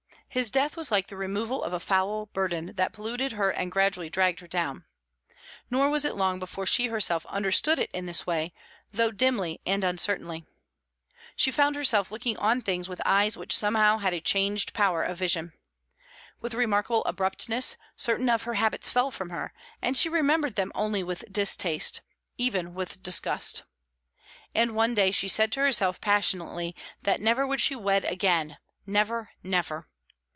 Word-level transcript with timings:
His 0.33 0.49
death 0.49 0.77
was 0.77 0.91
like 0.93 1.07
the 1.07 1.17
removal 1.17 1.61
of 1.61 1.73
a 1.73 1.79
foul 1.81 2.27
burden 2.27 2.71
that 2.77 2.93
polluted 2.93 3.33
her 3.33 3.49
and 3.49 3.69
gradually 3.69 4.09
dragged 4.09 4.39
her 4.39 4.47
down. 4.47 4.85
Nor 5.69 5.89
was 5.89 6.05
it 6.05 6.15
long 6.15 6.39
before 6.39 6.65
she 6.65 6.87
herself 6.87 7.25
understood 7.25 7.77
it 7.79 7.89
in 7.91 8.05
this 8.05 8.25
way, 8.25 8.53
though 8.93 9.11
dimly 9.11 9.59
and 9.65 9.83
uncertainly. 9.83 10.45
She 11.35 11.51
found 11.51 11.75
herself 11.75 12.11
looking 12.11 12.37
on 12.37 12.61
things 12.61 12.87
with 12.87 13.01
eyes 13.05 13.35
which 13.35 13.53
somehow 13.53 13.97
had 13.97 14.13
a 14.13 14.21
changed 14.21 14.71
power 14.73 15.03
of 15.03 15.17
vision. 15.17 15.51
With 16.39 16.53
remarkable 16.53 17.03
abruptness, 17.03 17.75
certain 17.97 18.29
of 18.29 18.43
her 18.43 18.53
habits 18.53 18.89
fell 18.89 19.11
from 19.11 19.31
her, 19.31 19.53
and 19.81 19.97
she 19.97 20.07
remembered 20.07 20.55
them 20.55 20.71
only 20.73 21.03
with 21.03 21.25
distaste, 21.29 21.99
even 22.37 22.73
with 22.73 23.03
disgust. 23.03 23.63
And 24.55 24.75
one 24.75 24.93
day 24.93 25.11
she 25.11 25.27
said 25.27 25.51
to 25.51 25.59
herself 25.59 25.99
passionately 25.99 26.73
that 27.01 27.19
never 27.19 27.45
would 27.45 27.59
she 27.59 27.75
wed 27.75 28.05
again 28.05 28.55
never, 28.87 29.31
never! 29.43 29.89